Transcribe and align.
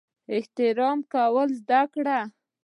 احترام 0.35 0.97
کول 1.13 1.49
زده 1.59 1.81
کړه! 1.93 2.19